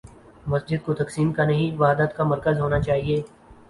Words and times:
مسجد 0.47 0.77
کو 0.85 0.93
تقسیم 0.93 1.31
کا 1.33 1.45
نہیں، 1.45 1.77
وحدت 1.77 2.17
کا 2.17 2.23
مرکز 2.23 2.59
ہو 2.59 2.69
نا 2.69 2.79
چاہیے۔ 2.79 3.21